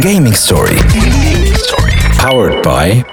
[0.00, 0.76] Gaming Story.
[2.18, 3.04] Powered by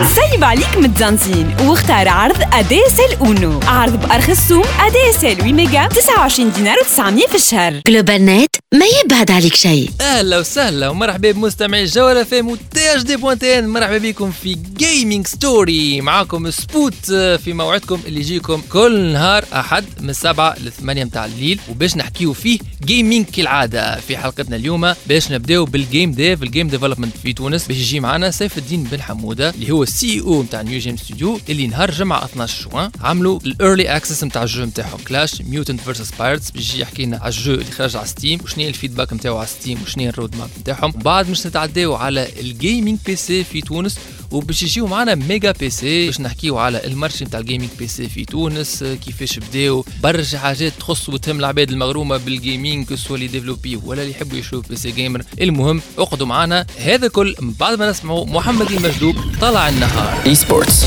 [0.00, 1.56] سيب عليك متزنزين.
[1.60, 3.60] واختار عرض اديسل أونو.
[3.62, 7.80] عرض بأرخص سوم اديسل 8 ميجا 29 دينار و900 في الشهر.
[7.86, 9.90] جلوبال نت ما يبعد عليك شيء.
[10.00, 16.00] أهلا وسهلا ومرحبا بمستمعي الجوله فام وتي اش دي بوانتين مرحبا بكم في جيمنج ستوري
[16.00, 17.12] معاكم سبوت
[17.44, 21.60] في موعدكم اللي يجيكم كل نهار أحد من السبعة للثمانية متاع الليل.
[21.70, 24.94] وباش نحكيو فيه gaming كالعادة في حلقتنا اليوم.
[25.06, 27.66] باش نبداو بال game dev ال game development في تونس.
[27.66, 31.66] باش يجي معنا سيف الدين بن حمودة اللي هو ال CEO نتاع NewGen Studio اللي
[31.66, 36.10] نهار جمعة 12 جوان عملوا ال early access نتاع ال jeu نتاعهم Clash Mutants versus
[36.18, 39.12] Pirates باش يحكي لنا على ال jeu اللي خرج على Steam وشنو هي ال feedback
[39.12, 43.44] نتاعو على Steam وشنو هي ال roadmap نتاعهم وبعد مش نتعداو على ال gaming PC
[43.44, 43.98] في تونس
[44.30, 48.24] وباش يجيو معنا Mega PC باش نحكيو على ال marché نتاع ال gaming PC في
[48.24, 54.02] تونس كيفاش بداو برشا حاجات تخص وتهم العباد المغرومه بال gaming soit اللي développer ولا
[54.02, 58.70] اللي يحبوا يشوفوا PC gamer المهم اقعدوا معنا هذا كل من بعد ما نسمعوا محمد
[58.70, 60.83] المجدوب طلع النهار Esports.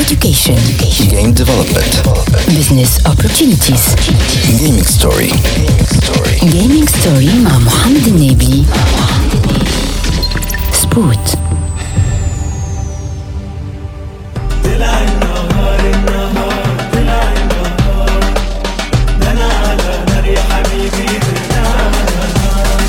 [0.00, 0.56] education
[1.12, 1.92] Game development.
[2.56, 3.84] business opportunities
[4.60, 5.30] Gaming Story.
[6.56, 8.64] gaming story مع محمد النبي
[10.72, 11.36] سبوت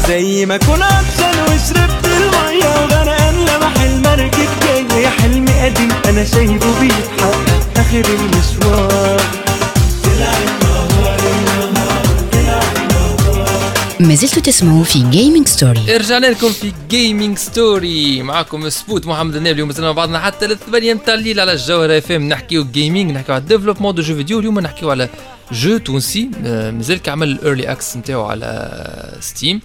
[0.08, 1.93] زي ما كنت عطشان وشربت
[5.65, 9.21] قديم أنا شايفه بيتحقق آخر المشوار
[14.01, 19.51] ما زلتوا تسمعوا في Gaming Story رجعنا لكم في Gaming Story معكم سبوت محمد النبي
[19.51, 23.45] اليوم مازلنا مع بعضنا حتى للثمانية متاع الليل على الجوهرة FM نحكيو gaming نحكيو على
[23.45, 25.09] développement de jeux vidéo اليوم نحكيو على
[25.53, 26.31] jeu تونسي.
[26.45, 29.61] آه، مازال كعمل ال early access نتاعو على Steam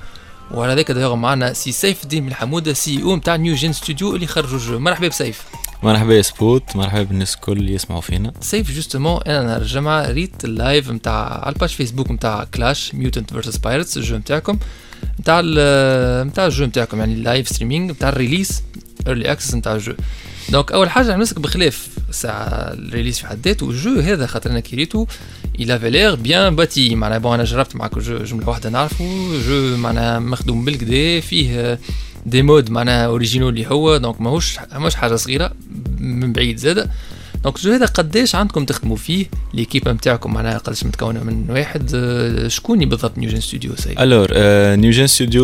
[0.52, 4.58] وعلى ذاك دايوغ معنا سي سيف الدين بن حمودة CEO نتاع NewGen Studio اللي خرجوا
[4.58, 5.42] ال jeu مرحبا بسيف.
[5.84, 8.34] مرحبا يا سبوت مرحبا بالناس الكل اللي يسمعوا فينا.
[8.42, 13.58] سيف جوستومون أنا نهار الجمعه ريت اللايف نتاع على الباج فيسبوك نتاع كلاش ميوتنت فيرسس
[13.58, 14.60] بايرتس الجو نتاعكم
[15.20, 15.42] نتاع
[16.24, 18.64] نتاع الجو نتاعكم يعني اللايف ستريمينغ نتاع الريليس
[19.08, 19.94] ايرلي اكسس نتاع الجو.
[20.50, 25.06] دونك أول حاجة نمسك بخلاف ساعه الريليس في حد ذاته الجو هذا خاطر أنا كريتو
[25.60, 26.94] il avait bien bâti.
[26.94, 31.80] معناها بون أنا جربت معك جو جملة واحدة نعرفه جو معناها مخدوم بالكدا فيه
[32.26, 35.52] des modes معناها originales اللي هو donc ماهوش ماهوش حاجة صغيرة
[36.00, 36.90] من بعيد زاده
[37.44, 41.92] donc ال jeu هذا قداش عندكم تخدموا فيه l'équipe نتاعكم معناها قداش متكونة من واحد
[41.96, 43.76] آه، شكون بالضبط NewGen Studio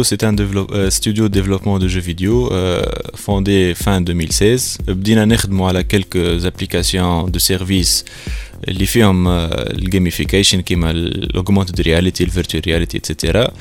[0.04, 2.84] c'est un développe- euh, studio de développement de jeux vidéo euh,
[3.16, 4.78] fondé fin 2016.
[4.88, 8.04] بدينا نخدموا على quelques applications de services
[8.68, 13.52] اللي فيهم ال gamification كيما ال augmented reality ال virtual reality et cetera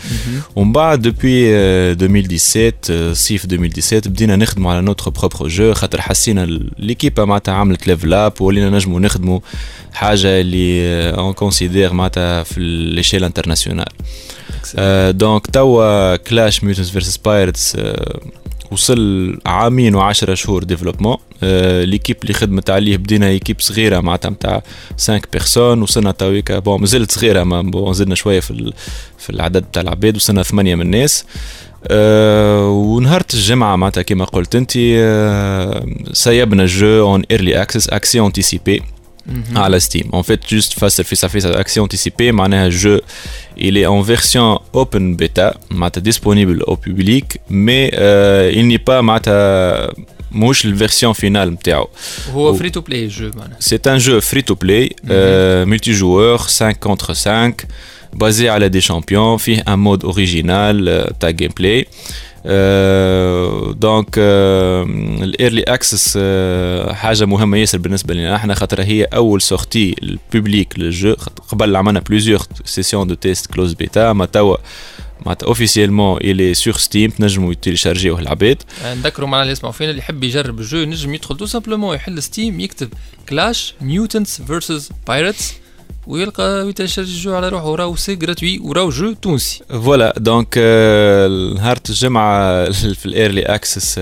[0.57, 1.57] ومن بعد depuis
[1.93, 6.47] 2017 آه، صيف 2017 بدينا نخدموا على notre propre jeu خاطر حسينا
[6.79, 9.41] l'équipe معناتها عملت level up ولينا نجموا نخدموا
[9.93, 12.61] حاجة اللي on considère معناتها في
[12.95, 13.87] l'échelle internationale
[15.19, 17.77] donc توا Clash Mutants versus Pirates
[18.75, 21.17] وصل عامين وعشرة شهور développement
[21.83, 27.13] l'équipe اللي خدمت عليه بدينا équipe صغيرة معناتها نتاع 5 personnes وصلنا تويكا bon مازالت
[27.13, 28.73] صغيرة ما زدنا شوية في
[29.19, 31.25] في العدد بتاع العباد وصلنا ثمانية من الناس.
[31.87, 38.83] أه ونهار الجمعة معناتها كما قلت انت أه سيبنا الجو اون ايرلي اكسس اكسي انتيسيبي
[39.56, 43.00] على ستيم en fait juste فسر في صفحة accès anticipé معناها جو
[43.60, 49.02] il est en version open beta معناتها disponible au public mais euh, il n'est pas
[49.02, 49.94] معناتها
[50.32, 51.88] مش الفيرسيون فينال نتاعو
[52.34, 56.50] هو و- فري تو بلاي الجو معناها C'est un jeu free to play, euh, multijoueur,
[56.50, 57.66] 5 contre 5,
[58.14, 61.86] basé à la des champions, فيه un mode original euh, تاع gameplay.
[61.86, 62.33] Euh,
[63.85, 66.19] Donc ال early access
[66.93, 68.37] حاجة مهمة ياسر بالنسبة لنا.
[68.37, 71.15] إحنا خاطر هي أول sortie ال publique لل jeu
[71.49, 74.57] قبل عملنا plusieurs sessions de test closed beta أما توا
[75.27, 80.01] معناتها officiellement il est sur Steam تنجموا يتيليشارجيوه العباد نذكروا معنا اللي يسمعوا فينا اللي
[80.01, 80.79] يحب يجرب ال jeu.
[80.79, 82.89] ينجم يدخل tout simplement يحل Steam يكتب
[83.29, 85.55] Clash Mutants Versus Pirates
[86.07, 87.67] ويلقى ال jeu على روحه.
[87.67, 89.63] وراهو c'est gratuit وراهو jeu تونسي.
[89.69, 90.59] voilà donc
[91.57, 92.71] نهار الجمعة
[93.01, 93.99] في ال early access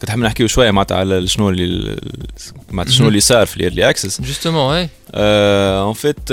[0.00, 1.96] كنت حاب نحكيو شوية معناتها على شنو اللي
[2.70, 6.30] معناتها شنو اللي صار في ال early access justement هاي en fait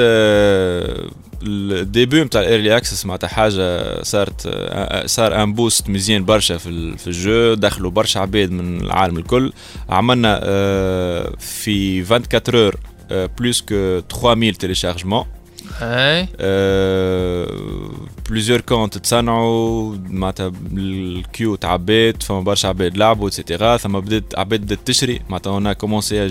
[1.43, 6.57] ال début نتاع ال early access معناتها حاجة صارت آه، صار un boost مزيان برشا
[6.57, 7.53] في في ال jeu.
[7.53, 9.53] دخلوا برشا عباد من العالم الكل.
[9.89, 12.75] عملنا آه، في 24 heures
[13.39, 15.25] plus que 3000 téléchargements
[15.81, 16.27] et
[18.29, 24.23] plusieurs comptes تصنعوا معناتها ال queue تعبيت فما برشا عباد لعبوا et cetera ثم بدات
[24.37, 26.27] عباد بدات تشري معناتها on commençait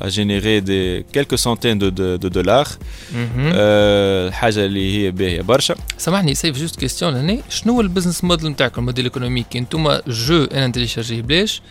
[0.00, 2.78] à générer des quelques centaines de, de, de dollars.
[3.16, 8.24] أه الحاجة اللي هي باهيه برشا سامحني سيف juste question هنا شنو هو ال business
[8.24, 11.62] model نتاعكم ال modèle économique أنتم jeu أنا نتيليشارجيه بلاش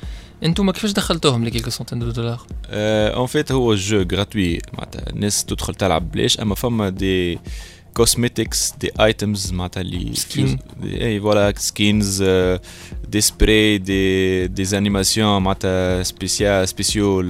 [0.44, 5.46] أنتم كيفاش دخلتوهم ل quelques centaines de dollars؟ en fait هو jeu gratuit معناتها الناس
[5.46, 6.40] تدخل تلعب بلاش.
[6.40, 7.40] أما فما des
[7.94, 12.24] cosmetics des items معناتها les skins et voilà skins
[13.08, 17.22] des sprays des des animations معناتها spéciales spéciales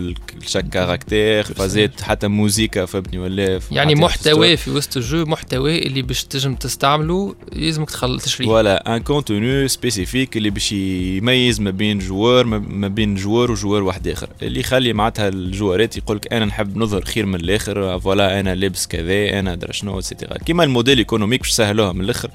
[0.46, 5.88] ل chaque caractère فازات حتى موزيكا فهمتني ولا يعني محتوى في وسط ال jeu محتوى
[5.88, 11.72] اللي باش تنجم تستعملو يلزمك تخل تشريه voilà un contenu spécifique اللي باش يميز ما
[11.72, 14.30] بين joueur ما بين joueur و joueur واحد آخر.
[14.42, 19.40] اللي يخلي معناتها الجوارات يقولك أنا نحب نظهر خير من الآخر voilà أنا لابس كذا
[19.40, 22.30] أنا درا شنو et cetera كيما ال modèle économique باش سهلوها من الآخر.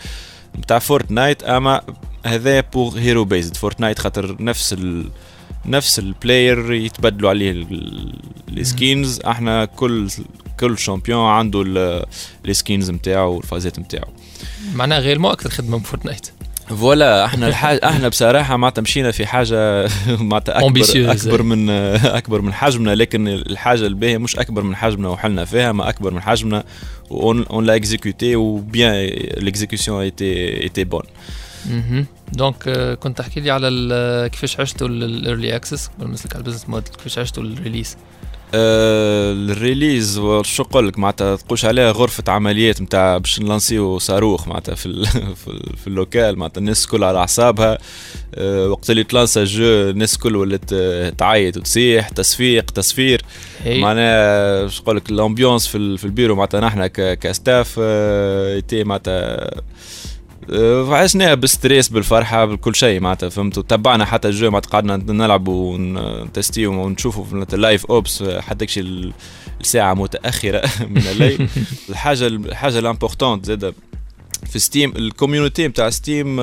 [0.58, 1.80] نتاع Fortnite أما
[2.26, 5.04] هذا pure hero based Fortnite خاطر نفس ال
[5.66, 7.66] نفس ال player يتبدلوا عليه
[8.48, 10.08] ال skins إحنا كل
[10.60, 11.64] كل champion عنده
[12.46, 14.08] ال skins نتاعو والفازات نتاعو
[14.74, 16.30] معناها غير مو أكثر خدمه ب Fortnite
[16.68, 19.88] voilà إحنا الحاجة إحنا بصراحة معناتها مشينا في حاجة
[20.30, 25.44] معناتها اكبر أكبر من أكبر من حجمنا لكن الحاجة الباهية مش أكبر من حجمنا وحلنا
[25.44, 26.64] فيها ما أكبر من حجمنا
[27.10, 28.94] on l'a exécuté و bien
[29.36, 31.02] l'exécution était était bonne
[32.32, 32.70] donc
[33.00, 37.18] كنت تحكي لي على كيفاش عشتوا ال early access بالنسبة على ال business model كيفاش
[37.18, 37.96] عشتوا ال release
[38.54, 44.48] آه ال release شو نقول لك معناتها تقولش عليها غرفة عمليات نتاع باش نلانسيو صاروخ
[44.48, 45.06] معناتها في ال
[45.76, 46.38] في, ال local.
[46.38, 47.78] معناتها الناس الكل على اعصابها
[48.34, 50.74] آه وقت اللي تلانسا ال jeu الناس الكل ولات
[51.18, 53.22] تعيط وتصيح تصفيق تصفير
[53.66, 59.50] معناها شو نقول لك ال ambiance في, البيرو معناتها نحن ك staff آه معناتها
[60.90, 65.48] عشناها بال stress بالفرحة بكل شيء معناتها فهمت وتبعنا حتى ال jeu معناتها قعدنا نلعب
[65.48, 69.12] ونتستيو ونشوفوا في ال live ops حتى شيء
[69.60, 71.48] الساعة متأخرة من الليل.
[71.90, 73.74] الحاجة الحاجة ال importante زادة
[74.50, 76.36] في Steam ال community نتاع Steam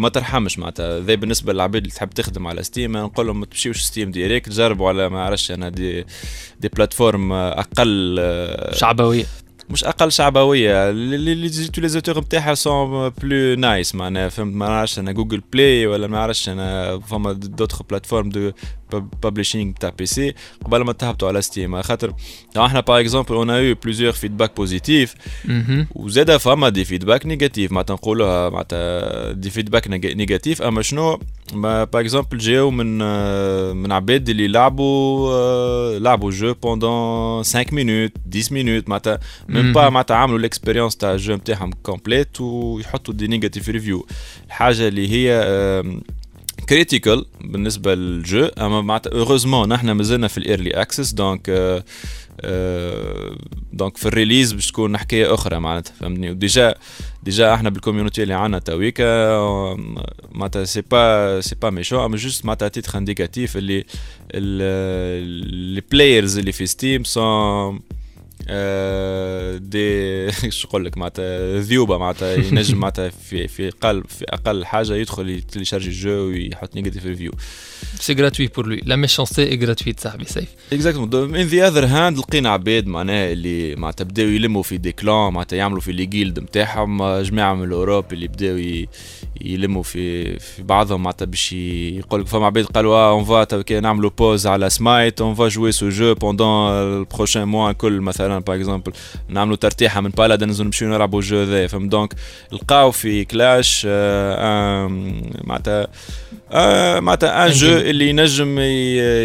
[0.00, 1.00] ما ترحمش معناتها.
[1.00, 4.88] ذا بالنسبة للعباد اللي تحب تخدم على Steam نقول لهم ما تمشيوش Steam directe جربوا
[4.88, 6.06] على ما عرفش أنا des
[6.60, 8.16] des plateformes أقل
[8.72, 9.24] شعبوية.
[9.70, 10.90] مش أقل شعبوية.
[10.90, 16.16] les utilisateurs نتاعها sont plus nice معناها فهمت؟ ما نعرفش أنا Google Play ولا ما
[16.16, 18.52] نعرفش أنا فما d'autres plateformes de
[19.22, 20.34] publishing تاع PC
[20.64, 22.12] قبل ما تهبطوا على Steam خاطر
[22.56, 25.14] إحنا par exemple on eu plusieurs feedbacks positifs
[25.94, 31.20] وزاد فما des feedbacks négatifs معناتها نقولوها معناتها des feedbacks négatifs اما شنو
[31.54, 32.98] par exemple جاو من
[33.76, 39.18] من عباد اللي لعبوا لعبوا jeu pendant 5 minutes 10 minutes معناتها
[39.48, 44.06] même pas معناتها عملوا ال expérience تاع ال jeu نتاعهم complète ويحطوا des negative reviews
[44.46, 45.42] الحاجة اللي هي
[46.68, 51.50] critical بالنسبة لل jeu اما معناتها heureusement نحن مازلنا في ال early access donc
[53.72, 56.74] donc في ال release باش تكون حكايه أخرى معناتها فهمتني و déjà
[57.22, 59.36] déjà إحنا بال community اللي عندنا تويكا
[60.32, 63.84] معناتها c'est pas c'est pas méchant اما juste معناتها titre indicatif اللي
[64.34, 67.80] ال players اللي في Steam sont
[69.58, 74.94] des شو نقول لك معناتها ذيوبة معناتها ينجم معناتها في في أقل في أقل حاجة
[74.94, 77.32] يدخل يتليشارجي ال jeu ويحط negative review
[78.00, 82.18] c'est gratuit pour lui la méchanceté est gratuite صاحبي سيف exactement on the other hand
[82.18, 86.40] لقينا عباد معناها اللي معناتها بداو يلموا في des clans معناتها يعملوا في les guilds
[86.40, 88.86] نتاعهم جماعة من ال Europe اللي بداو
[89.40, 94.46] يلموا في في بعضهم معناتها باش يقول لك فما عباد قالوا on va نعملوا pause
[94.46, 98.92] على Smite on va jouer ce jeu pendant ال prochain mois كل مثلا par exemple
[99.28, 102.14] نعملوا ترتيحه من Paladins ونمشيو نلعبوا ال jeu ذا فهم donc
[102.52, 103.86] لقاو في Clash
[105.44, 105.86] معناتها
[106.52, 108.58] آه معناتها un jeu اللي ينجم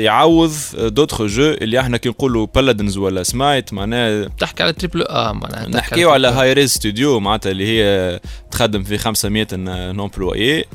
[0.04, 5.32] يعوض d'autres jeux اللي إحنا كي نقولوا Paladins ولا Smite معناها تحكي على triple A
[5.32, 8.20] معناها نحكيو على Hi-Rez Studios معناتها اللي هي
[8.51, 10.66] تخدم في 500 employés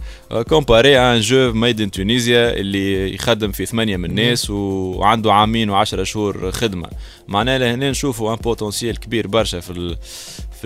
[0.48, 6.02] comparé un jeu made in Tunisia اللي يخدم في ثمانية من الناس وعنده عامين وعشرة
[6.04, 6.88] شهور خدمة.
[7.28, 9.96] معناها لهنا نشوفوا un potentiel كبير برشا في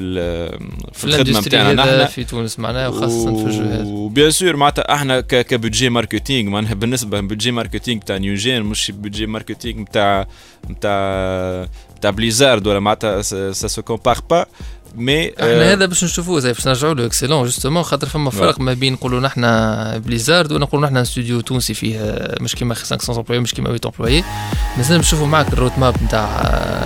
[0.00, 0.58] في
[0.92, 4.56] في الخدمة نتاعنا نحن في تونس معناها وخاصة في ال jeu هذا و bien sûr
[4.56, 9.26] معناتها إحنا ك budget marketing معناها بالنسبة ل budget marketing تاع New Gen مش budget
[9.26, 10.26] marketing نتاع
[10.70, 11.68] نتاع
[12.00, 14.46] تاع Blizzard ولا معناتها ça se compare pas
[14.94, 17.06] mais إحنا هذا باش نشوفوه زي باش نرجعوا له.
[17.06, 19.42] excellent justement خاطر فما فرق ما بين نقولوا نحن
[19.98, 24.24] Blizzard ونقولوا نحن استوديو تونسي فيه مش كيما 500 employés مش كيما 8 employés
[24.76, 26.28] مازال نشوفوا معك ال roadmap نتاع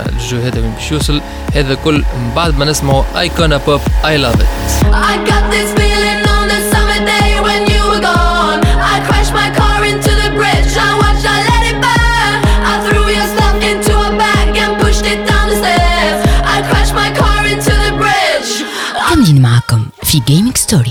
[0.09, 1.21] ال jeu هذا وين باش يوصل.
[1.53, 4.47] هذا كل من بعد ما نسمعوا Icona Pop I Love It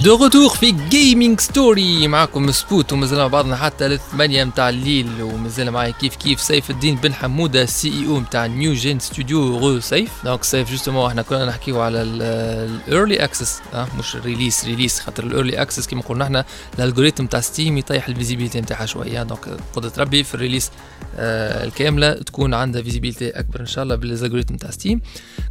[0.04, 5.22] de retour في Gaming Story معكم سبوت ومازال مع بعضنا حتى للثمانية متاع الليل.
[5.22, 10.10] ومازال معايا كيف كيف سيف الدين بن حمودة CEO متاع New Gen Studio غو سيف
[10.24, 13.60] donc سيف justement إحنا كنا نحكيو على ال early access
[13.98, 16.44] مش release release خاطر ال early access كيما قلنا إحنا
[16.78, 19.22] ال algorithm تاع Steam يطيح ال visibilité نتاعها شوية.
[19.22, 20.70] donc قدرة ربي في ال release
[21.16, 25.00] آه الكاملة تكون عندها visibilité أكبر إن شاء الله بال algorithm تاع Steam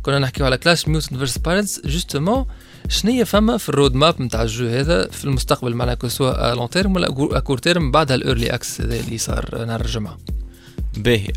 [0.02, 2.46] كنا نحكيو على Clash Mutants vs Pirates justement
[2.90, 6.56] شنية فما في ال roadmap نتاع ال jeu هذا في المستقبل؟ معناها que ce soit
[6.56, 7.08] long terme ولا
[7.38, 10.18] à court terme بعدها ال early access هذا اللي صار نهار الجمعة.
[10.98, 11.28] باهي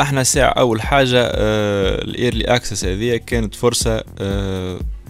[0.00, 4.04] أحنا ساعة أول حاجة ال early access هذه كانت فرصة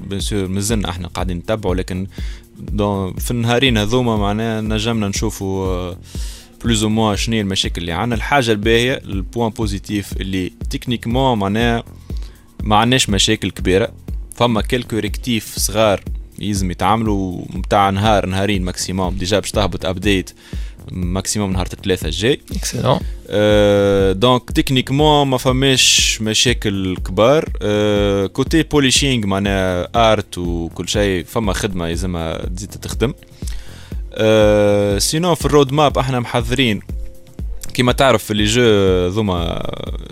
[0.07, 2.06] bien sûr مازلنا أحنا قاعدين نتبعوا لكن
[3.18, 5.94] في النهارين هذوما معناها نجمنا نشوفوا
[6.64, 8.14] plus ou moins شنو المشاكل اللي عندنا.
[8.14, 11.84] الحاجة الباهية ال point positif اللي techniquement معناها
[12.62, 13.92] ما عندناش مشاكل كبيرة.
[14.40, 16.04] فما quelques correctifs صغار
[16.38, 19.16] يلزم يتعاملوا متاع نهار نهارين maximum.
[19.16, 20.30] déjà باش تهبط update
[20.92, 22.40] maximum نهار الثلاثة الجاي.
[22.57, 31.25] excellent أه donc techniquement ما فماش مشاكل كبار أه côté polishing معناها art وكل شيء
[31.25, 33.14] فما خدمه يلزمها تزيد تخدم
[34.14, 36.80] أه sinon في ال roadmap إحنا محضرين
[37.80, 38.62] كيما تعرف في les jeux
[39.08, 39.62] ذوما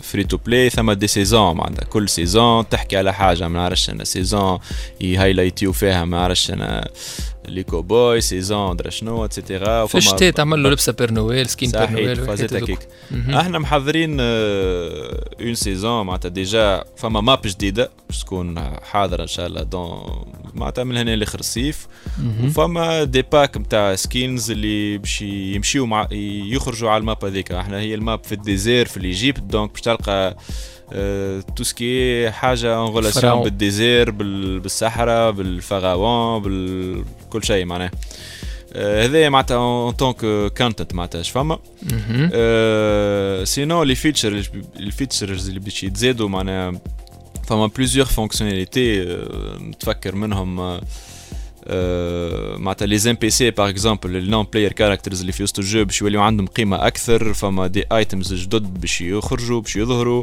[0.03, 1.85] free-to-play ثما des saisons معناتها.
[1.85, 4.59] كل saison تحكي على حاجة ما نعرفش أنا saison
[5.01, 6.89] ي highlight يو فيها ما نعرفش أنا
[7.51, 11.81] les cowboys saison شنو et cetera في الشتاء تعمل له لبسه père Noël skin père
[11.81, 12.79] صحيح نويل هكيك هذوك.
[13.35, 19.63] إحنا محضرين une saison معناتها déjà فما map جديده باش تكون حاضره ان شاء الله
[19.63, 20.25] donc
[20.55, 21.87] معناتها من هنا لاخر الصيف
[22.45, 27.79] وفما des packs نتاع skins اللي باش يمشيو مع يخرجوا على ال map هذيك إحنا
[27.81, 30.37] هي ال map في ال désert في ال Égypte donc باش تلقى
[31.57, 33.43] tout ce qui حاجة en pharaon.
[33.45, 37.91] بال désert بال- بالصحراء بال pharaons بكل شيء معناها
[38.73, 40.17] آه، هذايا معناتها en tant
[40.59, 41.59] que content معناتها اش فما
[43.85, 44.47] les features
[44.79, 46.81] les features اللي باش يتزادوا معناها
[47.49, 49.05] فما plusieurs fonctionnalités
[49.61, 50.83] نتفكر منهم euh,
[52.59, 56.21] معناتها les NPC par exemple ال non-player characters اللي في وسط ال jeu باش يوليو
[56.23, 60.23] عندهم قيمة أكثر فما des items جدد باش يخرجوا باش يظهروا.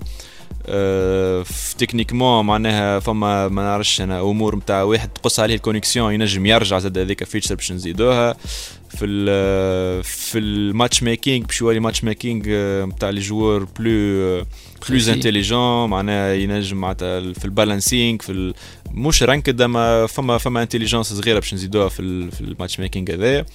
[1.77, 6.79] techniquement معناها فما ما نعرفش أنا أمور نتاع واحد تقص عليه ال connexion ينجم يرجع
[6.79, 8.36] زاد هذيك feature باش نزيدوها
[8.89, 12.41] في ال في ال matchmaking باش يولي matchmaking
[12.86, 14.45] نتاع les joueurs plus
[14.89, 15.10] plus.
[15.10, 18.53] intelligent معناها ينجم معناتها في ال balancing في ال-
[18.91, 23.45] مش ranked اما فما فما intelligence صغيرة باش نزيدوها في في ال matchmaking هذايا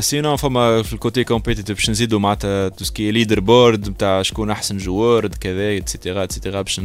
[0.00, 4.50] sinon فما في ال côté compétitif باش نزيدو معناتها tout ce qui leaderboard نتاع شكون
[4.50, 6.80] احسن joueur كذا et cetera et cetera باش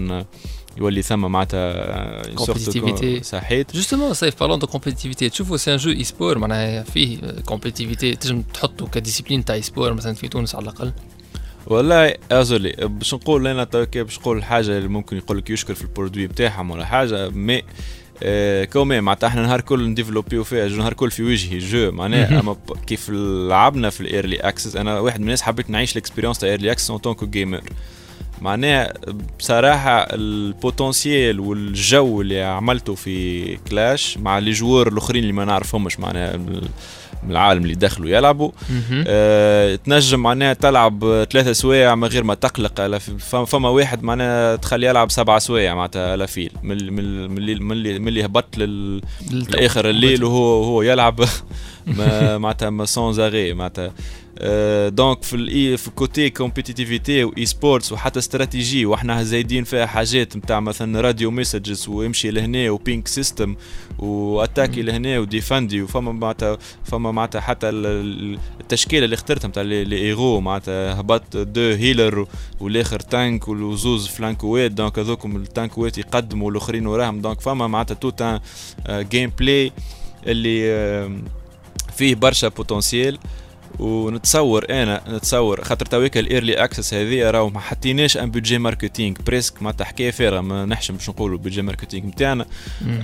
[0.78, 6.38] يولي ثم معناتها co- صحيت justement سيف parlant de compétitivité تشوفوا c'est un jeu e-sport
[6.38, 10.92] معناها فيه compétitivité تنجم تحطه ك discipline تاع e-sport مثلا في تونس على الاقل
[11.68, 13.64] والله désolé باش نقول أنا
[13.96, 17.62] باش نقول حاجة اللي ممكن يقول لك يشكر في ال produit بتاعهم ولا حاجة mais
[18.24, 21.92] آه comme معناتها إحنا نهار كل ن développe يو فيها نهار كل في وجهي جو.
[21.92, 22.56] معناها أما
[22.88, 23.10] كيف
[23.50, 26.72] لعبنا في ال early access أنا واحد من الناس حبيت نعيش ال expérience تاع early
[26.72, 27.62] access en tant que gamer
[28.42, 28.94] معناها
[29.40, 35.46] بصراحة ال potentiel وال jeu اللي عملته في Clash مع les joueurs الأخرين اللي ما
[35.46, 36.40] نعرفهمش معناها
[37.26, 38.52] من العالم اللي دخلوا يلعبوا.
[39.08, 42.98] آه، تنجم معناها تلعب ثلاثة سوايع من غير ما تقلق.
[43.46, 46.52] فما واحد معناها تخلي يلعب سبعة سوايع معناتها على file.
[46.64, 49.02] من من اللي من اللي, هبط لل
[49.90, 51.20] الليل وهو هو يلعب.
[52.44, 53.92] معناتها mais sans arrêt معناتها.
[54.90, 60.38] donc في ال e في côté compétitivité و e-sports وحتى استراتيجي وإحنا زايدين فيها حاجات
[60.38, 63.56] نتاع مثلا radio messages وامشي لهنا و ping system
[64.00, 69.06] و attaque ي لهنا و défend ي وفما معناتها فما معناتها حتى ال- ال- التشكيله
[69.06, 72.28] اللي اخترتها نتاع لي ايغو معناتها هبط deux healers
[72.60, 77.68] والاخر tank وزوز flank وات donc هذوكم ال tank وات يقدموا والاخرين وراهم donc فما
[77.68, 78.40] معناتها tout un
[78.90, 79.72] gameplay
[80.28, 81.26] اللي
[81.98, 83.18] فيه برشا potentiel
[83.80, 89.16] ونتصور أنا نتصور خاطر تويك ال early access هذه راهو ما حطيناش un budget marketing
[89.28, 92.46] presque ما تحكي فيها ما نحشم باش نقولوا budget marketing نتاعنا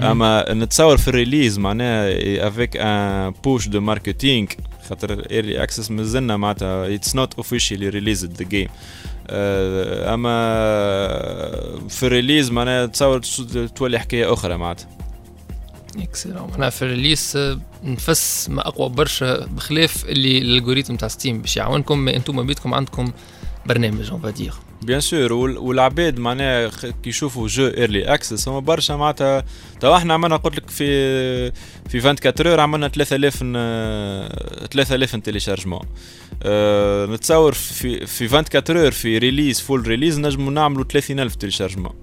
[0.02, 2.12] أما نتصور في ال release معناها
[2.48, 4.48] avec un push de marketing
[4.90, 8.68] خاطر early access مازلنا معناتها it's not officially released the game
[10.14, 10.32] أما
[11.90, 13.20] في ال release معناها تصور
[13.76, 14.88] تولي حكاية أخرى معناتها.
[16.00, 21.08] Excellent معناها في ال release آه، نفس ما أقوى برشا بخلاف اللي ال algorithme تاع
[21.08, 22.00] Steam باش يعاونكم.
[22.00, 23.12] ما أنتم بيدكم عندكم
[23.66, 26.68] برنامج on va dire bien sûr والعباد معناها
[27.04, 29.44] كي يشوفوا jeu early access هما برشا معناتها.
[29.80, 31.52] تو إحنا عملنا قلت لك في
[31.90, 35.86] في 24 heures عملنا 3000 ن- 3000 téléchargements
[36.44, 41.94] أه نتصور في في 24 heures في release full release نجموا نعملوا 30000 téléchargements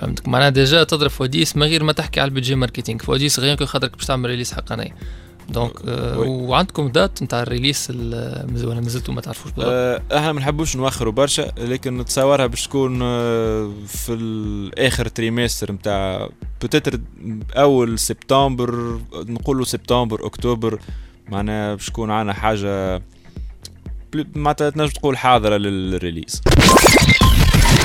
[0.00, 0.28] فهمتك.
[0.28, 3.00] معناها déjà تضرب fois dix من غير ما تحكي على ال budget marketing.
[3.00, 4.94] fois dix غير خاطرك باش تعمل release حقاني
[5.50, 6.18] donc آه.
[6.18, 11.12] وعندكم date نتاع ال release ولا مازلتوا ما تعرفوش بالضبط؟ أه إحنا ما نحبوش نوخروا
[11.12, 16.28] برشا لكن نتصورها باش تكون أه، في الآخر trimestre نتاع
[16.60, 17.00] peut-être
[17.56, 20.80] أول سبتمبر نقولوا سبتمبر أكتوبر
[21.28, 23.02] معناها باش تكون عنا حاجة
[24.34, 26.42] معناتها تنجم تقول حاضرة لل release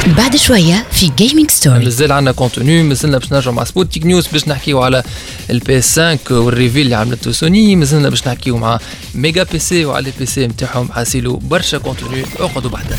[0.08, 4.48] بعد شوية في Gaming Story مازال عندنا contenu مازلنا باش نرجعوا مع Sputnik News باش
[4.48, 5.04] نحكيو على
[5.50, 8.80] ال PS 5 وال reveal اللي عملته سوني مازلنا باش نحكيو مع
[9.16, 12.96] Mega PC وعلى ال PC نتاعهم حاسيلو برشا contenu اقعدوا بحذا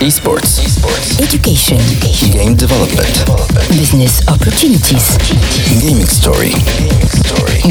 [0.00, 0.54] Esports.
[1.26, 1.82] education
[2.34, 3.14] Game development.
[3.80, 5.06] business opportunities
[5.82, 6.54] Gaming story.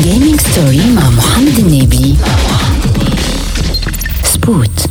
[0.05, 2.15] gaming story مع محمد النبي
[4.34, 4.86] سبوت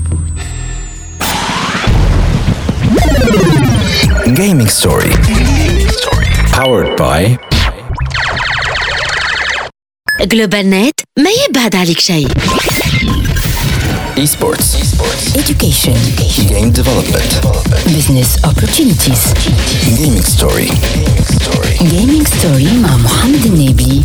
[4.21, 5.09] Gaming story.
[6.51, 7.37] Powered by
[10.21, 12.27] جلوبال نت ما يبعد عليك شيء
[14.17, 14.75] Esports.
[15.35, 15.97] education
[16.49, 17.31] Game development.
[17.95, 19.23] business opportunities
[19.99, 20.69] Gaming story.
[21.93, 24.03] gaming story مع محمد النبي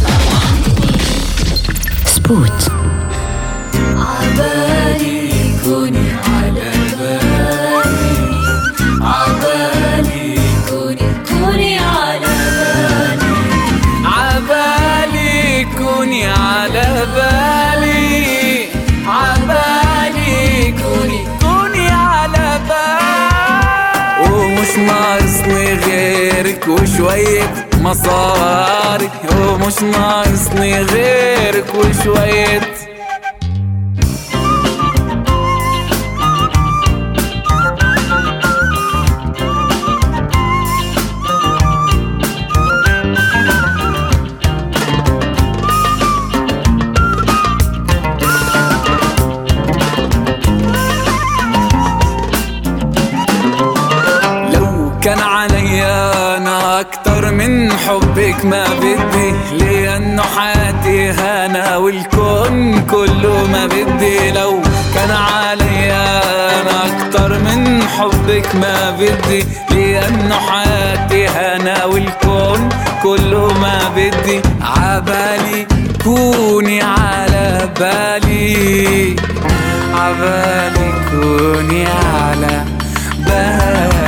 [2.06, 2.68] سبوت
[3.96, 5.32] عبالي
[5.64, 6.05] كوني
[26.97, 29.09] وشوية مصاري
[29.41, 32.61] ومش ناقصني غيرك وشوية
[58.37, 64.31] حبك ما بدي لأنه حياتي أنا والكون كله ما بدي.
[64.31, 64.61] لو
[64.95, 66.21] كان عليا
[66.61, 72.69] أنا أكتر من حبك ما بدي لأنه حياتي أنا والكون
[73.03, 74.41] كله ما بدي.
[74.61, 75.67] عبالي
[76.03, 79.15] كوني على بالي.
[79.93, 82.65] عبالي كوني على
[83.17, 84.06] بالي.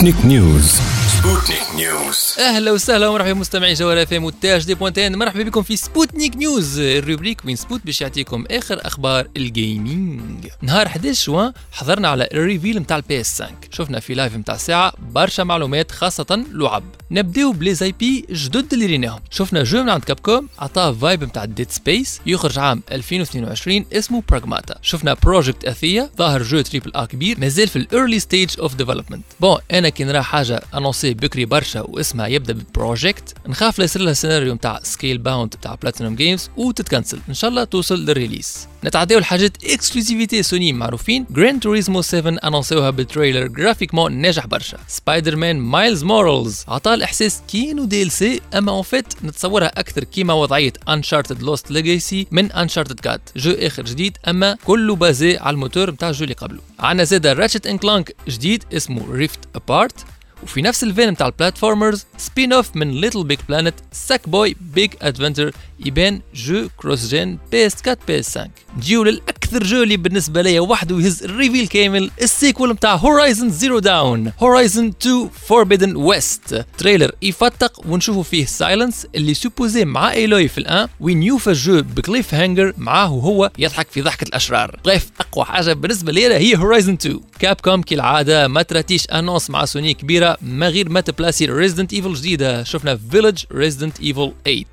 [0.00, 0.80] Sputnik News.
[1.12, 2.38] Sputnik News.
[2.38, 6.36] أهلا وسهلا ومرحبا مستمعي Jawhara FM و TAG D point TN مرحبا بكم في Sputnik
[6.36, 12.08] News ال rubrique وين سبوت باش يعطيكم آخر أخبار ال gaming نهار 11 جوان حضرنا
[12.08, 16.44] على ال reveal نتاع ال PS 5 شفنا في live نتاع ساعة برشا معلومات خاصة
[16.52, 16.82] لعب
[17.12, 19.20] نبداو ب les IP جدد اللي ريناهم.
[19.30, 24.74] شفنا jeu من عند Capcom عطاه vibe نتاع Dead Space يخرج عام 2022 اسمه Pragmata
[24.82, 29.24] شفنا Project Athia ظاهر jeu triple A كبير مازال في ال early stage of development
[29.40, 34.02] bon أنا كي نرى حاجة annoncé بكري برشا واسمها يبدأ ب project نخاف لا يصير
[34.02, 39.18] لها سيناريو نتاع Scalebound نتاع Platinum Games وتتكنسل إن شاء الله توصل لل release نتعداو
[39.18, 41.26] الحاجات exclusivité سوني معروفين.
[41.30, 44.78] Gran Turismo 7 أنونسيوها ب trailer graphiquement ناجح برشا.
[44.88, 51.42] Spider-Man Miles Morales عطاه الإحساس كينو DLC أما en fait نتصورها أكثر كيما وضعية Uncharted
[51.42, 56.12] Lost Legacy من Uncharted 4 jeu آخر جديد أما كله basé على الموتور نتاع ال
[56.12, 56.60] jeu اللي قبله.
[56.78, 59.94] عندنا زاد Ratchet and Clank جديد اسمه Rift Apart
[60.42, 65.52] وفي نفس ال veine بتاع ال platformers spin-off من Little Big Planet Sackboy Big Adventure
[65.86, 71.22] يبان jeu cross-gen PS 4 PS 5 نجيو للأكثر jeu اللي بالنسبة ليا وحده يهز
[71.22, 77.86] ال reveal كامل ال sequel بتاع Horizon Zero Dawn Horizon 2 Forbidden West trailer يفتق
[77.86, 82.72] ونشوفوا فيه Sylens اللي supposé مع Aloy في الآن وين يوفى ال jeu ب cliffhanger
[82.76, 84.80] معاه هو يضحك في ضحكة الأشرار.
[84.84, 89.94] bref أقوى حاجة بالنسبة لي هي Horizon 2 Capcom كالعادة ما تراطيش annonce مع سوني
[89.94, 92.64] كبيرة ما غير ما تبلاسي Resident Evil جديدة.
[92.64, 94.64] شفنا Village Resident Evil 8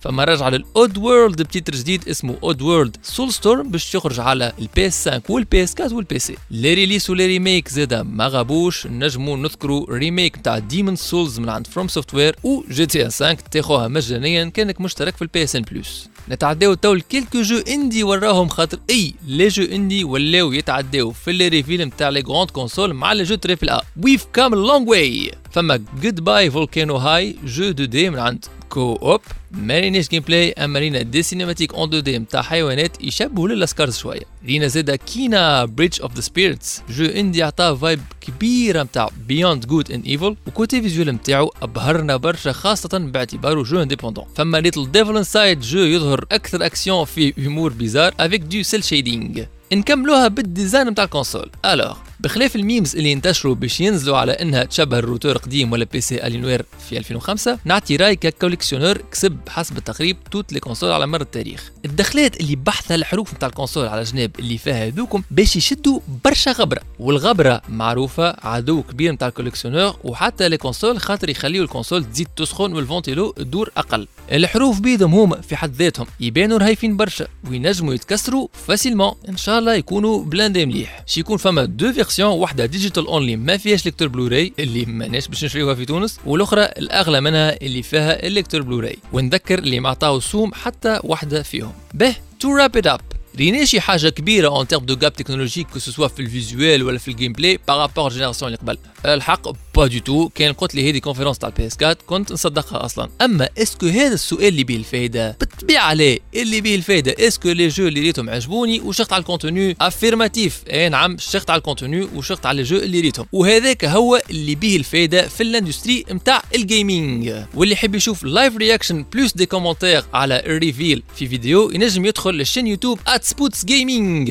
[0.00, 5.08] فما رجع لل Oddworld ب titre جديد اسمه Oddworld Soulstorm باش يخرج على ال PS
[5.08, 8.02] 5 وال PS 4 وال PC les releases و les remakes زادا.
[8.02, 8.86] ما غابوش.
[8.86, 14.80] نجموا نذكروا remake نتاع Demon's Souls من عند FromSoftware و GTA 5 تاخوها مجانيا كأنك
[14.80, 19.48] مشترك في ال PSN Plus نتعداو تو ل quelques jeux indé وراهم خاطر أي les
[19.48, 23.68] jeux indé ولاو يتعداو في les reveals نتاع les grandes consoles مع les jeux triple
[23.70, 23.82] A.
[24.04, 29.80] we've come a long way فما Goodbye Volcano High jeu 2D من عند KO_OP ما
[29.80, 34.96] ريناش gameplay اما رينا des cinématiques en 2D نتاع حيوانات يشبهوا للاسكارز شوية رينا زادا
[34.96, 40.36] Kena Bridge of the Spirits jeu indé عطاه vibe كبيره نتاع Beyond Good and Evil
[40.46, 45.78] و côté visuel نتاعو ابهرنا برشا خاصه باعتباره jeu indépendant فما Little Devil Inside jeu
[45.78, 51.10] يظهر أكثر اكسيون في humour bizarre avec du cel shading نكملوها بال design نتاع ال
[51.10, 55.84] console alors بخلاف ال memes اللي انتشروا باش ينزلوا على إنها تشبه الروتور قديم ولا
[55.92, 61.06] PC Alienware في 2005 نعطي رأي ك collectionneur كسب حسب التقريب toutes les consoles على
[61.06, 61.70] مر التاريخ.
[61.84, 66.52] الدخلات اللي بحثها الحروف نتاع ال console على جناب اللي فيها هذوكم باش يشدوا برشا
[66.52, 72.04] غبرة والغبرة معروفة عدو كبير نتاع ال collectionneur وحتى les consoles خاطر يخليو ال console
[72.04, 74.08] تزيد تسخن وال ventilo تدور أقل.
[74.32, 79.14] الحروف بيدهم هما في حد ذاتهم يبانوا رهيفين برشا وينجموا يتكسروا facilement.
[79.28, 81.02] إن شاء الله يكونوا blindés مليح.
[81.06, 85.44] شي يكون فما deux versions واحدة digital only ما فيهاش lecteur Blu-ray اللي ماناش باش
[85.44, 90.20] نشريوها في تونس والأخرى الأغلى منها اللي فيها ال lecteur Blu-ray ونذكر اللي ما عطاو
[90.20, 91.72] سوم حتى واحدة فيهم.
[91.94, 93.00] به to wrap it up
[93.36, 96.82] رينا شي حاجة كبيرة en termes de gap technologique que ce soit في ال visuel
[96.82, 98.78] ولا في ال gameplay par rapport génération اللي قبل.
[99.06, 102.84] الحق pas du tout كان قلت لي هذه conférence تاع ال PS 4 كنت نصدقها
[102.84, 107.38] أصلا اما est-ce que هذا السؤال اللي به الفايده بالطبيعه عليه اللي به الفايده est-ce
[107.38, 111.58] que les jeux اللي ريتهم عجبوني وشخت على ال contenu affirmatif اي نعم شخت على
[111.58, 115.49] ال contenu وشخت على les jeux اللي ريتهم وهذاك هو اللي به الفايده في ال
[115.49, 121.02] industry نتاع ال gaming واللي يحب يشوف live reaction plus des commentaires على ال reveal
[121.16, 124.30] في فيديو ينجم يدخل لل chaîne YouTube Spots Gaming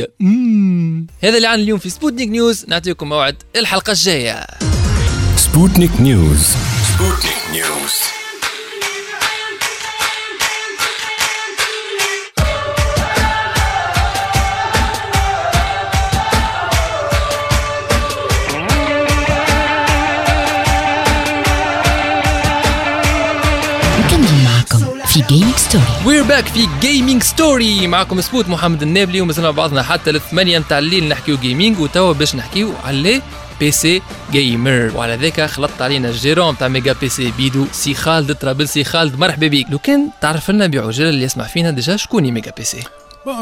[1.24, 4.46] هذا اللي عن اليوم في Sputnik News نعطيكم موعد الحلقة الجايه
[5.42, 6.56] Sputnik News
[6.94, 7.94] Sputnik News
[25.08, 29.84] في Gaming Story we're back في Gaming Story معكم سبوت محمد النابلي ومازلنا مع بعضنا
[29.84, 33.22] حتى الثمانية نتاع الليل نحكيو gaming وتوا باش نحكيو على
[33.62, 38.84] PC gamer وعلى ذاك خلطت علينا ال gérant تاع Mega PC بيدو سي خالد طرابلسي
[38.84, 39.20] خالد.
[39.20, 39.68] مرحبا بيك.
[39.72, 42.78] لو كان تعرف لنا بعجالة اللي يسمع فينا ديجا شكون ميجا بي سي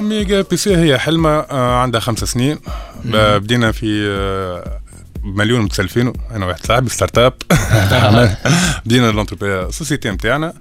[0.02, 2.60] ميجا بي سي هي حلمة آه، عندها خمس سنين.
[3.06, 4.80] بدينا في آه،
[5.24, 6.14] مليون متسلفين.
[6.32, 7.34] أنا واحد صاحبي start-up
[8.86, 10.54] بدينا l'entreprise ال société نتاعنا.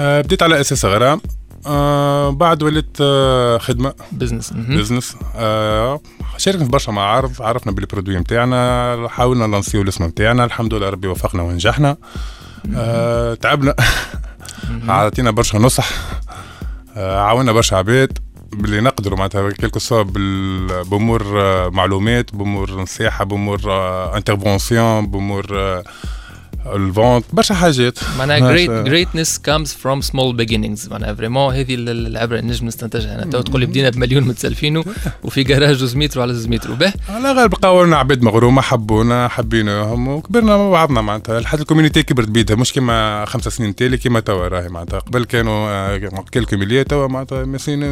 [0.00, 1.20] آه، بديت على أساس غرام.
[1.66, 3.94] آه بعد وليت آه خدمة.
[4.12, 4.52] business.
[4.52, 6.00] business آه
[6.36, 11.08] شاركنا في برشا معارض عرفنا بال produit نتاعنا حاولنا نلانسيو الاسم نتاعنا الحمد لله ربي
[11.08, 11.96] وفقنا ونجحنا.
[12.76, 13.74] آه تعبنا.
[14.88, 15.88] عطينا برشا نصح.
[16.96, 18.18] آه عاونا برشا عباد
[18.52, 20.02] باللي نقدروا معناتها quelque soit
[20.82, 23.60] بأمور آه، معلومات بأمور نصيحة بأمور
[24.16, 25.84] intervention بأمور آه،
[26.66, 27.98] après-vente برشا حاجات.
[28.18, 30.90] معناها great greatness comes from small beginnings.
[30.90, 33.14] معناها vraiment هذه ال- العبرة اللي نجم نستنتجها.
[33.14, 34.84] أنا تو تقول لي بدينا بمليون متسلفينه
[35.22, 36.72] وفي جراج زوز متر على زوز متر.
[36.72, 41.40] به على غالب قاولنا عباد مغرومة حبونا حبيناهم وكبرنا مع بعضنا معناتها.
[41.40, 44.98] لحد ال community كبرت بيدها مش كما خمسة سنين تالي كما توا راهي معناتها.
[44.98, 47.44] قبل كانوا آه، quelques milliers توا معناتها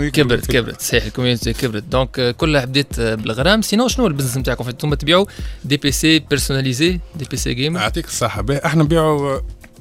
[0.08, 0.80] كبرت كبرت.
[0.80, 1.82] صحيح ال community كبرت.
[1.82, 3.62] donc كلها بديت بالغرام.
[3.62, 5.26] sinon شنو ال business نتاعكم؟ أنتم تبيعوا
[5.64, 9.38] des PC personnalisés des PC gamer يعطيك الصحة باهي إحنا نبيعوا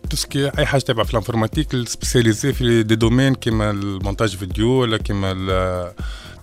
[0.10, 3.72] tout ce qui est أي حاجة تبع في ال informatique spécialisé في des domaines كيما
[3.72, 5.34] ال montage vidéo ولا كيما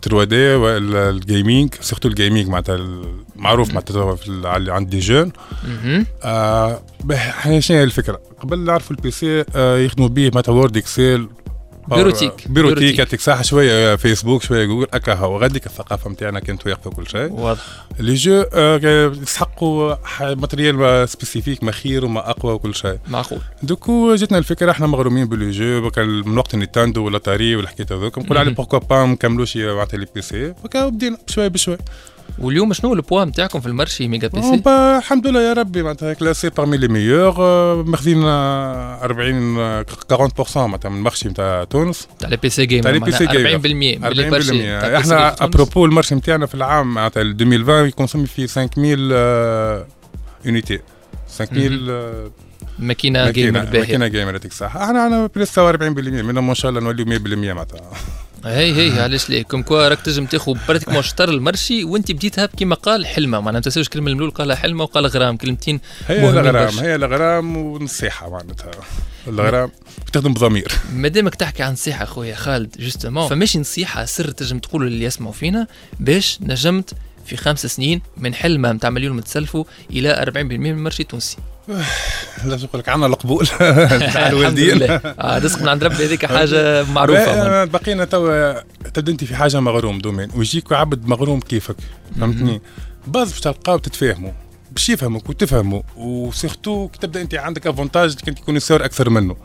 [0.02, 2.78] 3D وال gaming surtout ال gaming معناتها
[3.36, 5.32] معروف معناتها في عند des gens
[5.68, 6.06] مهم.
[6.24, 6.82] آه
[7.58, 11.28] شنو هي الفكرة قبل نعرفوا ال PC آه يخدموا به معناتها Word Excel
[11.96, 12.48] bureautique.
[12.48, 12.98] bureautique.
[12.98, 14.86] يعطيك ساعه شوية فيسبوك شوية جوجل.
[14.94, 17.32] هكا هو غاديك الثقافه نتاعنا كانت واقفه كل شيء.
[17.32, 17.62] واضح.
[17.98, 19.94] les jeux آه، يسحقوا
[20.34, 22.98] matériel spécifique ما خير وما أقوى وكل شيء.
[23.08, 23.40] معقول.
[23.62, 27.98] donc جاتنا الفكرة إحنا مغرومين بال les jeux من وقت ال Nintendo و l'Atari والحكايه
[27.98, 30.54] هذوك نقول عليه pourquoi pas ما نكملوش معناتها les PC.
[30.74, 31.78] بدينا بشوي بشوي.
[32.38, 34.62] واليوم شنو ال poids نتاعكم في ال marché Mega PC؟
[34.98, 40.56] الحمد لله يا ربي معناتها classés parmi les meilleurs آه، ماخذين آه، 40 آه، 40%
[40.56, 42.08] معناتها من ال marché نتاع تونس.
[42.18, 43.58] تاع les PC gamer تاع les PC gamer.
[43.58, 45.44] 40% من اللي 40% marché تاع ال PC إحنا في.
[45.44, 49.86] à peu près ال marché نتاعنا في العام معناتها 2020 يكونسومي فيه 5000 آه،
[50.44, 50.78] unités
[51.38, 52.30] 5000 آه،
[52.78, 55.60] ماكينة gamer باهيه ماكينة gamer يعطيك الصحه إحنا en plus 40%
[56.22, 57.80] منهم إن شاء الله نوليو 100% معناتها.
[58.44, 62.46] هي هي علاش لا comme quoi راك تنجم تاخذ pratiquement شطر ال marché وانت بديتها
[62.46, 63.40] كيما قال حلمة.
[63.40, 66.78] معناها ما تنساوش الكلمة الاولى قالها حلمة وقال غرام كلمتين هي الغرام.
[66.78, 68.70] هي الغرام والنصيحة معناتها.
[69.28, 69.70] الغرام
[70.12, 70.72] تخدم بضمير.
[70.92, 75.66] مادامك تحكي عن نصيحه خويا خالد justement فماشي نصيحة سر تنجم تقول للي يسمعوا فينا
[76.00, 76.94] باش نجمت
[77.28, 81.36] في خمس سنين من حلمه نتاع مليون متسلفوا إلى 40% من ال marché التونسي
[82.44, 83.46] لازم نقول لك عندنا القبول.
[84.14, 84.82] تاع الوالدين.
[84.90, 87.64] آه رزق من عند ربي هذيك حاجة معروفة.
[87.64, 88.60] بقينا توا
[88.94, 90.28] تبدا أنت في حاجة مغروم domaine.
[90.34, 91.76] ويجيك عبد مغروم كيفك
[92.20, 92.60] فهمتني؟
[93.06, 94.32] باز باش تلقاو تتفاهموا.
[94.72, 95.82] باش يفهمك وتفهموا.
[95.96, 99.36] و surtout كي تبدأ أنت عندك avantage كنت connaisseur أكثر منه.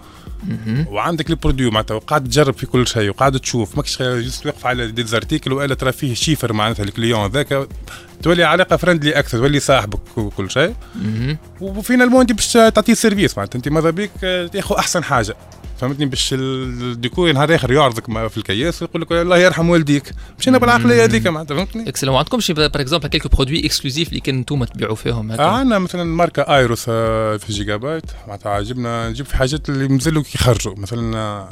[0.88, 1.36] وعندك les
[1.70, 3.76] معناتها وقاعد تجرب في كل شيء وقاعد تشوف.
[3.78, 7.68] ماكش juste واقف على des articles وألا ترى فيه chiffre معناتها ال client ذاك.
[8.24, 10.74] تولي علاقة friendly أكثر تولي صاحبك وكل شيء.
[10.96, 11.38] مهم.
[11.62, 13.58] و finalement أنت باش تعطيه service معناتها.
[13.58, 14.12] أنت ماذا بيك؟
[14.54, 15.36] تاخذ أحسن حاجة.
[15.78, 20.12] فهمتني؟ باش نهار آخر يعرضك في الكياس ويقول لك الله يرحم والديك.
[20.40, 24.38] مشينا بالعقلية هذيك معناتها فهمتني؟ excellent ما عندكمش par exemple quelques produits exclusifs اللي كان
[24.38, 29.26] أنتم تبيعوا فيهم هكا؟ عندنا مثلا ماركة Aorus آه، في جيجا بايت معناتها عجبنا نجيب
[29.26, 31.50] في حاجات اللي مازالوا يخرجوا مثلا آه،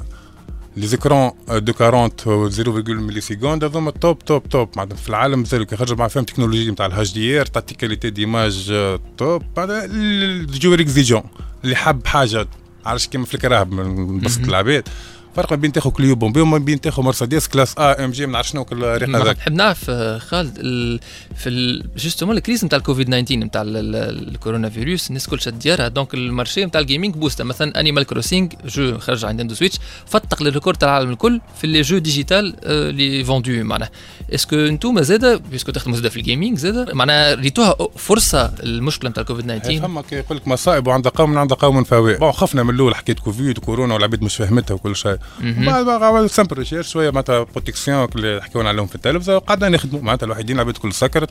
[0.78, 5.98] les écrans 240 و 0.1 milliseconde هذوما top top top معناتها في العالم مازالوا كيخرجوا
[5.98, 11.24] مع فهم تكنولوجي نتاع ال HDR تعطي qualité d'image آه، top بعد ال joueur exigeant
[11.64, 12.48] اللي حب حاجة
[12.86, 14.88] عرفت كيما في الكراهب من بسط العباد.
[15.36, 18.48] فرق ما بين تاخذ Clio bombée وما بين تاخذ Mercedes classe A AMG ما نعرف
[18.48, 19.92] شنو نعم، هذاك نحب نعرف
[20.22, 20.58] خالد.
[20.60, 21.00] ال...
[21.36, 21.84] في ال...
[21.98, 25.88] justement ال crise نتاع الكوفيد 19 نتاع ال- ال- الكورونا فيروس الناس كل شد ديارها.
[25.88, 29.80] donc ال marché نتاع ال gaming boosta مثلا Animal Crossing jeu خرج عند Nintendo Switch
[30.06, 33.90] فتق لل record تاع العالم الكل في les jeux digital اللي vendus معناها
[34.34, 39.10] est-ce que انتوما زاده puisque تخدموا زاده في ال gaming زاده معناها ريتوها فرصة المشكلة
[39.10, 42.64] نتاع الكوفيد 19 فما كي يقول لك مصائب وعند قوم عند قوم فوائد bon خفنا
[42.64, 45.18] من الأول حكايه كوفيد وكورونا والعباد مش فهمتها وكل شيء.
[45.42, 50.02] بعد بقى عمل simple recherche شوية معناتها protection اللي حكيونا عليهم في التلفزة وقعدنا نخدموا
[50.02, 51.30] معناتها الوحيدين العباد كل سكرت.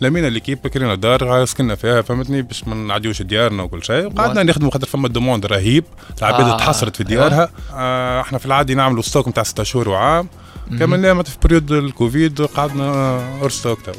[0.00, 4.06] لمينا l'équipe كرينا دار سكننا فيها فهمتني؟ باش ما نعديوش ديارنا وكل شيء.
[4.06, 5.84] وقعدنا نخدموا خاطر فما demande رهيب
[6.18, 6.54] العباد آه.
[6.54, 6.56] آه.
[6.58, 7.50] تحصرت في ديارها.
[7.74, 10.28] آه إحنا في العادي نعملوا stock نتاع ستة شهور وعام.
[10.78, 13.92] كملنا معناتها في période ال Covid قعدنا hors stock تو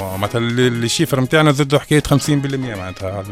[0.00, 3.24] معناتها اللي ال chiffre نتاعنا زادوا حكاية 50% معناتها.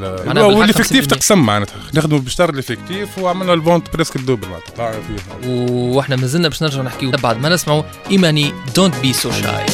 [0.43, 1.09] وال effectif 50%.
[1.09, 1.77] تقسم معناتها.
[1.95, 5.01] نخدموا بشطر ال effectif وعملنا ال vente presque ال double معناتها.
[5.71, 7.11] وإحنا مازلنا باش نرجعوا نحكيو.
[7.11, 9.67] بعد ما نسمعوا Imany Don't Be So Shy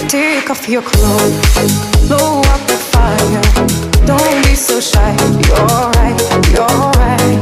[4.06, 5.12] Don't be so shy.
[5.46, 6.18] You're right,
[6.52, 7.40] you're right.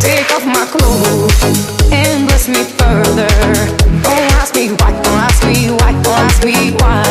[0.00, 1.42] Take off my clothes
[1.92, 3.28] and bless me further.
[4.02, 7.04] Don't ask me why, don't ask me why, don't ask me why.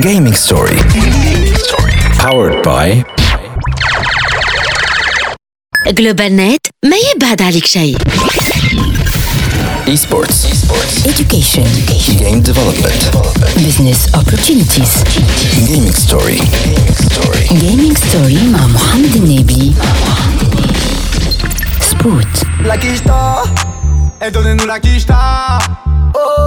[0.00, 0.76] Gaming Story.
[2.18, 3.04] Powered by
[5.91, 7.97] جلوبال نت ما يبعد عليك شيء
[9.87, 10.39] Esports.
[11.11, 11.67] Education.
[12.19, 13.01] Game Development.
[13.67, 14.93] Business opportunities.
[15.69, 16.39] Gaming Story.
[17.63, 19.73] Gaming story مع محمد النبي.
[21.81, 22.27] سبوت.
[22.69, 23.43] Aquí está,
[24.19, 24.89] es donde no aquí
[26.14, 26.42] Oh.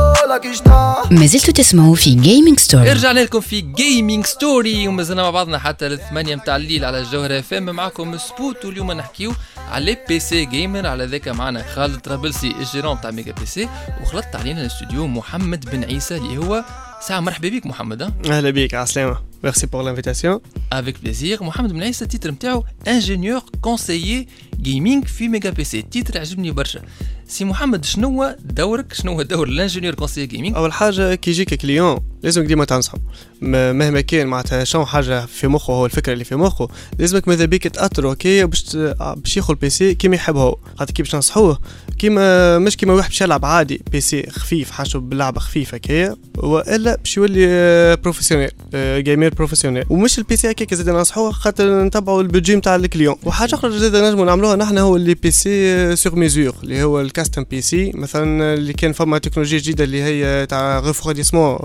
[1.11, 5.87] ما زلتوا تسمعوا في gaming story رجعنا لكم في gaming story ومازلنا مع بعضنا حتى
[5.87, 9.33] الثمانية متاع الليل على الجوهرة اف ام معكم سبوت واليوم نحكيو
[9.71, 13.69] على PC gamer على ذاك معنا خالد طرابلسي ال gérant تاع ميجا بي سي
[14.01, 16.63] وخلطت علينا الاستوديو محمد بن عيسى اللي هو
[17.01, 20.39] ساعة مرحبا بك محمد ها؟ أهلا بيك عسلامة merci pour l'invitation
[20.73, 24.27] avec plaisir محمد بن عيسى ال titre نتاعو ingénieur conseiller
[24.61, 26.81] gaming في ميجا بي سي ال titre عجبني برشا.
[27.27, 31.31] سي محمد شنو هو دورك؟ شنو هو دور ال ingénieur conseiller gaming أول حاجة كي
[31.31, 32.97] يجيك client لازمك ديما تنصحه.
[33.41, 36.67] م- مهما كان معناتها شنو حاجة في مخه هو الفكرة اللي في مخه.
[36.99, 40.57] لازمك ماذا بيك تاثروا هكايا باش باش ياخذ ال PC كيما يحب هو.
[40.79, 41.59] خاطر كي باش ننصحوه
[41.99, 47.17] كيما مش كيما واحد باش يلعب عادي PC خفيف حاجة بلعبة خفيفة هكايا وإلا باش
[47.17, 52.55] يولي professionnel آه، gamer professionnel ومش ال PC هكاك زاد ننصحوه خاطر نتبعوا ال budget
[52.55, 56.83] نتاع ال client وحاجه أخرى زاد نجموا نعملوها نحن هو اللي PC sur mesure اللي
[56.83, 61.57] هو ال custom PC مثلا اللي كان فما تكنولوجيا جديده اللي هي تاع refroidissement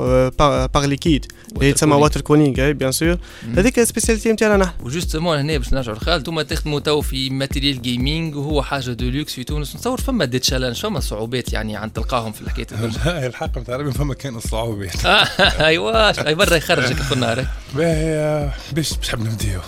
[0.75, 1.97] par liquide اللي هي تسمى cooling.
[1.97, 3.19] water cooling bien sûr
[3.57, 7.31] هذيك ال spécialité نتاعنا نحن و justement هنا باش نرجعوا لخالد أنتم تخدموا تو في
[7.31, 11.77] matériel gaming وهو حاجة de luxe في تونس نتصور فما des challenges فما صعوبات يعني
[11.77, 12.67] عن تلقاهم في الحكاية
[13.27, 18.97] الحق نتاع ربي فما كان الصعوبات آه، ايوا اي برا يخرجك في النهار باهي باش
[18.97, 19.61] باش نحب نبداو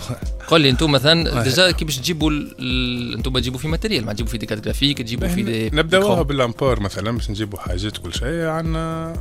[0.48, 1.42] قول لي أنتم مثلا آه.
[1.42, 4.98] déjà كي باش تجيبوا ال- أنتم تجيبوا في matériel ما تجيبوا في des cartes graphiques
[4.98, 6.22] تجيبوا في دي نبداوها.
[6.22, 9.12] بال import مثلا باش نجيبوا حاجات كل شيء عندنا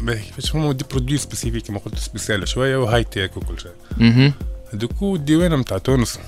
[0.00, 4.32] باهي كيفاش فما دي برودوي سبيسيفيك كما قلت سبيسيال شوية وهاي تيك وكل شيء مهم.
[4.72, 6.18] دوكو الديوانة نتاع تونس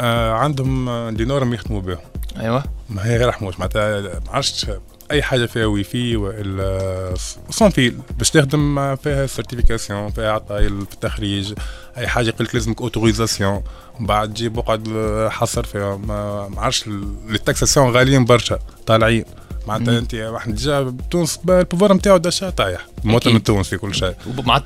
[0.00, 2.00] آه عندهم آه، دي نورم يخدموا بها
[2.40, 2.60] ايوا
[2.90, 4.66] ما هي غير حموش معناتها ما عرفتش
[5.10, 7.14] أي حاجة فيها واي فاي والا
[7.50, 11.54] سون فيل باش تخدم فيها سيرتيفيكاسيون فيها عطايل في التخريج
[11.96, 13.62] أي حاجة لك لازمك اوتوريزاسيون
[14.00, 14.88] بعد تجيب وقعد
[15.30, 16.88] حصر فيها ما ما عرفتش
[17.28, 19.24] لي تاكساسيون غاليين برشا طالعين.
[19.66, 24.14] معناتها انت واحد ديجا تونس البوفار نتاعو داشا طايح المواطن التونسي كل شيء.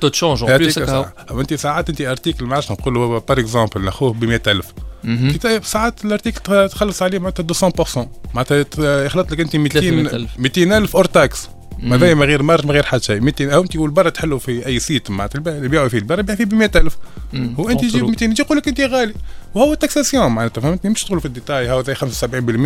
[0.09, 1.13] تشونج يعطيك بليس ساعة.
[1.31, 4.65] انت ساعات انت ارتيكل ما نقولوا بار اكزومبل ناخوه ب 100000
[5.03, 5.31] مهم.
[5.31, 10.39] كي ساعات الارتيكل تخلص عليه معناتها 200% معناتها يخلط لك انت 200 300,000.
[10.39, 14.09] 200000 اور تاكس ماذا من غير مارج من غير حتى شيء 200 أو انت والبرا
[14.09, 16.97] تحلوا في أي سيت معناتها يبيعوا فيه البرا يبيع فيه ب 100000
[17.33, 17.55] مم.
[17.57, 18.09] وانت كونترول.
[18.09, 19.13] 200 يجي يقول لك أنت غالي
[19.55, 22.03] وهو taxation معناتها فهمتني؟ مش تدخلوا في الديتاي زي 75%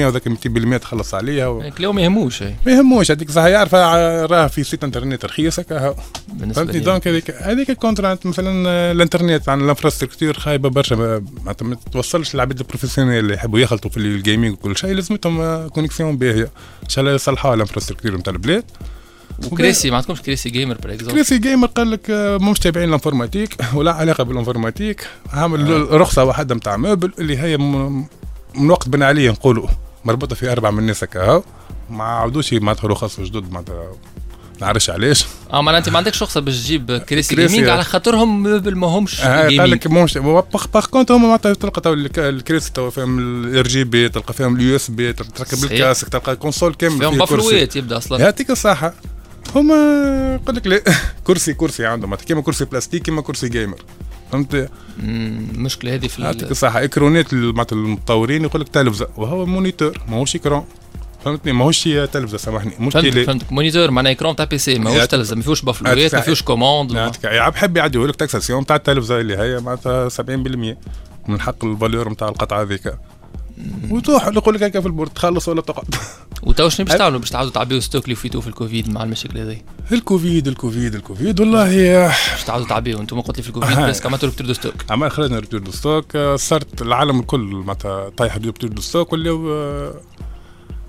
[0.06, 1.62] وذاك 200% تخلص عليها و...
[1.62, 2.43] اليوم ما يهموش.
[2.43, 3.12] ما يهموش.
[3.12, 5.95] هذيك صح يعرف راه في site internet رخيص هكا.
[6.39, 10.95] فهمتني؟ donc هذيك هذيك ال contraintes مثلا آه، الانترنت عن ال infrastructure خايبة برشا.
[11.43, 14.93] معناتها ما توصلش للعباد ال professionnels اللي يحبوا يخلطوا في ال gaming وكل شيء.
[14.93, 16.49] لازمتهم connexion باهيه
[16.84, 18.63] إن شاء الله يصلحوها ال infrastructure نتاع البلاد.
[19.52, 22.95] وكريسي ما عندكمش كريسي gamer par exemple كريسي gamer قال لك آه، مش تابعين ال
[22.95, 25.08] informatique ولا علاقة بال informatique.
[25.34, 29.67] عامل رخصه واحدة نتاع موبل اللي هي من وقت بن علي نقولوا
[30.06, 31.43] مربوطة في أربع من الناس هكا.
[31.89, 33.75] ما عاودوش معناتها رخص جدد معناتها
[34.62, 35.25] ما نعرفش علاش.
[35.54, 37.73] آه معناها انت ما عندكش رخصة باش تجيب كريسي كريسي، جيمنج آه.
[37.73, 40.17] على خاطرهم موبل ما همش آه، قال لك مش
[40.73, 44.56] باغ كونت هما معناتها تلقى تو الك- الكريس تو فيهم الار جي بي تلقى فيهم
[44.56, 45.63] اليو اس بي تركب.
[45.63, 47.17] الكاسك تلقى كونسول كامل فيهم.
[47.17, 48.19] بافلويات يبدأ أصلا.
[48.19, 48.93] يعطيك الصحة.
[49.56, 49.76] هما
[50.44, 50.82] يقول لك لا
[51.24, 53.78] كرسي كرسي عندهم كيما كرسي بلاستيك كيما كرسي gamer.
[54.32, 54.70] فهمت؟
[55.04, 60.36] المشكلة هذه في يعطيك ال- الصحة écranات معناتها المطورين يقول لك تلفزة وهو moniteur ماهوش
[60.36, 60.65] écran.
[61.26, 63.52] فهمتني؟ ماهوش تلفزة سامحني مش فهمتك télé فهمتك.
[63.52, 66.91] moniteur معناها écran تاع PC ماهوش تلفزة ما فيهوش بافلويات ما فيهوش commande
[67.50, 70.22] بحب يعديوا لك taxation تاع التلفزة اللي هي معناتها 70%
[71.28, 72.94] من حق ال valeur نتاع القطعة هذيك
[73.89, 75.95] وتروح يقول لك هكا في ال bord تخلص ولا تقعد.
[76.43, 79.58] وتو شنو باش تعملوا باش تعاودوا تعبيوا stock اللي فيتو في الكوفيد مع المشاكل هذه
[79.91, 83.80] الكوفيد الكوفيد الكوفيد والله باش تعاودوا تعبيوا أنتم قلت لي في الكوفيد.
[83.80, 84.74] بس عملتوا ريبتور دو ستوك.
[84.89, 89.52] عمال خرجنا ريبتور دو ستوك آه، صارت العالم الكل معناتها طايح ريبتور دو ستوك ولاو
[89.52, 89.93] آه،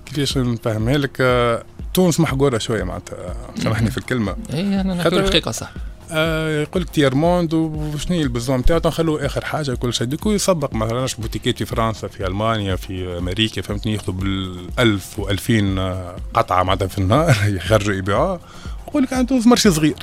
[0.06, 4.36] كيفاش نفهمها لك؟ آه، تونس محقورة شوية معناتها سامحني في الكلمة.
[4.52, 5.72] اي أنا نحكي الحقيقة صح.
[6.12, 10.06] آه يقول لك تير موند وشنو هي البزون نتاعو؟ نخلوه آخر حاجة كل شيء.
[10.06, 15.78] دوكو يسبق مثلا بوتيكات في فرنسا في ألمانيا في أمريكا فهمتني؟ ياخذوا بال1000 و2000
[16.34, 18.40] قطعة معناتها في النهار يخرجوا يبيعوها.
[18.88, 19.94] يقول لك عندهم مارشي صغير.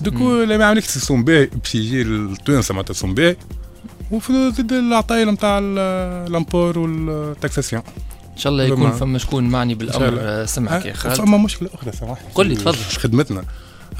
[0.00, 3.36] دوكو لا ما يعملكش سون باهي باش يجي التوانسة معناتها سون باهي
[4.10, 7.82] وفي زيد العطايل نتاع الأمبور والتاكساسيون
[8.32, 10.16] إن شاء الله يكون ما- فما شكون معني بالأمر.
[10.20, 11.14] آه، سمعك يا آه، خالد.
[11.14, 12.28] فما مشكلة أخرى سامحني.
[12.34, 12.74] قل لي، تفضل.
[13.00, 13.44] خدمتنا.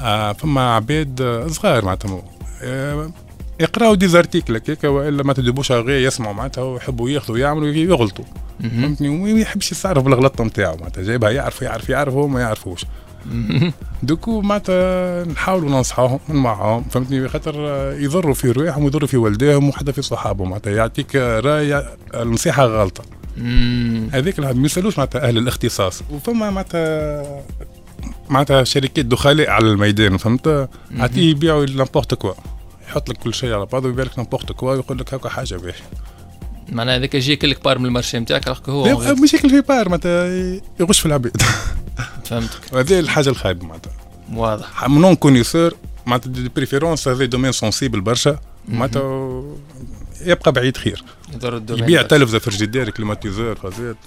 [0.01, 2.21] آه فما عباد آه، صغار معناتها
[2.63, 3.11] آه
[3.59, 8.25] يقرأوا دي زارتيكل هكاك وإلا ما تدبوش غير يسمعوا معناتها ويحبوا ياخذوا يعملوا يغلطوا.
[8.59, 12.85] فهمتني؟ وما يحبش يستعرف بالغلطه نتاعو معناتها جايبها يعرف يعرف يعرف هو ما يعرفوش.
[14.03, 17.55] donc معناتها نحاولوا ننصحوهم معاهم فهمتني؟ خاطر
[17.99, 21.83] يضروا في رواحهم ويضروا في والديهم وحتى في صحابهم معناتها يعطيك رأي
[22.13, 23.03] النصيحه غلطة.
[24.11, 26.03] هذيك ما يسألوش معناتها أهل الاختصاص.
[26.11, 27.23] وفما معناتها
[28.31, 32.33] معناتها شركات دخلاء على الميدان فهمت؟ عطيه يبيعوا n'importe quoi.
[32.87, 35.73] يحط لك كل شيء على بعضه ويبيع لك n'importe quoi ويقول لك هكا حاجة باهية.
[36.69, 40.25] معناها هذاك يجي كلك بار من المارشي نتاعك راك هو لا، مشاكل في بار معناتها
[40.79, 41.41] يغش في العباد
[42.25, 42.73] فهمتك.
[42.75, 43.91] هذه الحاجة الخايبة معناتها.
[44.33, 44.87] واضح.
[44.89, 45.73] نون كونيسور
[46.05, 48.39] معناتها دي بريفيرونس هذا دومين سونسيبل برشا.
[48.67, 49.43] معناتها
[50.21, 51.03] يبقى بعيد خير.
[51.69, 52.01] يبيع.
[52.01, 53.97] تلفزه فرجيدير كليماتيزور فازيت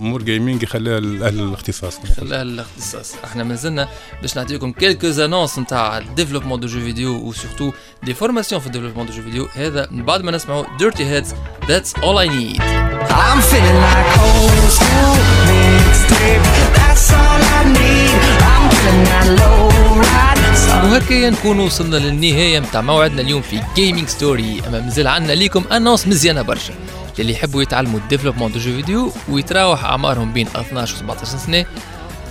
[0.00, 3.88] امور جيمنج يخليها لاهل الاختصاص خلاها الاختصاص إحنا مازلنا
[4.22, 9.06] باش نعطيكم كيلكوز انونس نتاع الديفلوبمون دو جو فيديو وسورتو des formations في ال développement
[9.06, 11.34] de jeux vidéo هذا من بعد ما نسمعوا Dirty Heads
[11.68, 12.62] That's All I Need
[13.02, 15.14] I'm feeling like old school
[15.48, 16.46] mixtape.
[16.78, 18.20] That's all I need.
[18.52, 19.68] I'm feeling that low
[20.02, 20.84] ride.
[20.84, 26.08] وهكا نكونوا وصلنا للنهاية متاع موعدنا اليوم في Gaming Story أما مازال عندنا ليكم annonces
[26.08, 26.74] مزيانة برشا
[27.18, 31.66] اللي يحبوا يتعلموا ال développement de jeux vidéo ويتراوح أعمارهم بين 12 و 17 سنة.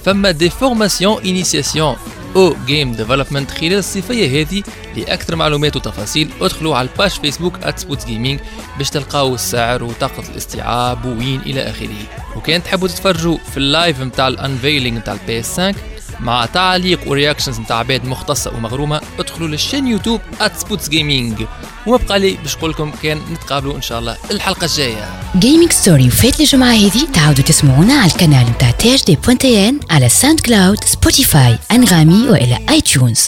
[0.06, 1.96] فما des formations initiation
[2.36, 4.64] au game development خلال الصيفية هذه
[4.96, 6.30] لأكثر معلومات وتفاصيل.
[6.42, 8.40] ادخلوا على ال page Facebook @Spots Gaming
[8.78, 11.90] باش تلقاو السعر وطاقة الاستيعاب وين إلى آخره.
[12.36, 15.76] وكان تحبوا تتفرجوا في ال live نتاع ال unveiling نتاع ال PS 5
[16.22, 20.22] مع تعليق و reactions نتاع عباد مختصة ومغرومة ادخلوا لل chaîne YouTube
[20.58, 21.42] @Spots Gaming
[21.88, 26.08] وما بقى لي باش نقول لكم كان نتقابلوا إن شاء الله الحلقة الجاية Gaming Story
[26.08, 32.30] وفات الجمعة هذه تعاودوا تسمعونا على القناة نتاع THD point TN على SoundCloud Spotify Anghami
[32.30, 33.28] وإلى iTunes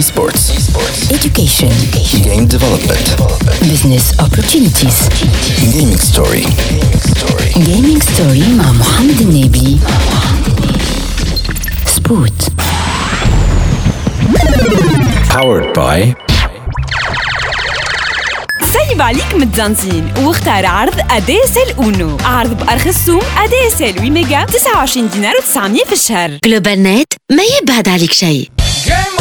[0.00, 0.44] Esports.
[1.18, 1.74] education
[2.28, 3.06] Game development.
[3.72, 4.98] business opportunities
[5.74, 6.44] Gaming story.
[7.68, 9.78] gaming story مع محمد النبي
[12.06, 12.42] سبوت
[15.28, 16.14] Powered by
[18.72, 22.16] سيب عليك متزنزين واختار عرض اديسل أونو.
[22.24, 26.38] عرض بأرخص سوم اديسل 8 ميجا 29 دينار و900 في الشهر.
[26.44, 28.50] جلوبال نت ما يبعد عليك شيء.
[28.86, 29.15] Game